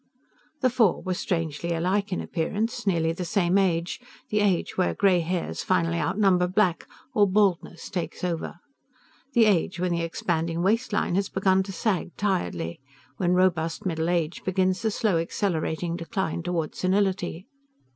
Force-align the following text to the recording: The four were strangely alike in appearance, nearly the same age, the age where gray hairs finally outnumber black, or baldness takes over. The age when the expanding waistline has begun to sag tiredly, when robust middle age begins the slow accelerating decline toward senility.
The 0.61 0.71
four 0.71 1.03
were 1.03 1.13
strangely 1.13 1.75
alike 1.75 2.11
in 2.11 2.21
appearance, 2.21 2.87
nearly 2.87 3.11
the 3.13 3.23
same 3.23 3.55
age, 3.59 3.99
the 4.31 4.39
age 4.39 4.75
where 4.75 4.95
gray 4.95 5.19
hairs 5.19 5.61
finally 5.61 5.99
outnumber 5.99 6.47
black, 6.47 6.87
or 7.13 7.27
baldness 7.29 7.87
takes 7.87 8.23
over. 8.23 8.55
The 9.33 9.45
age 9.45 9.79
when 9.79 9.91
the 9.91 10.01
expanding 10.01 10.63
waistline 10.63 11.13
has 11.13 11.29
begun 11.29 11.61
to 11.61 11.71
sag 11.71 12.15
tiredly, 12.17 12.81
when 13.17 13.33
robust 13.33 13.85
middle 13.85 14.09
age 14.09 14.43
begins 14.43 14.81
the 14.81 14.89
slow 14.89 15.19
accelerating 15.19 15.97
decline 15.97 16.41
toward 16.41 16.73
senility. 16.73 17.45